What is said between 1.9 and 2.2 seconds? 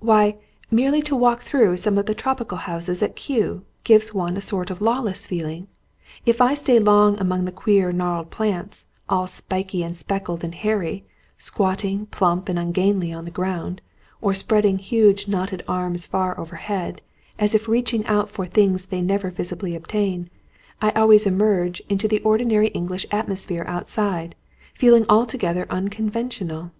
of the